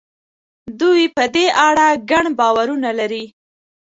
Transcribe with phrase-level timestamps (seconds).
[0.79, 3.25] دوی په دې اړه ګڼ باورونه لري.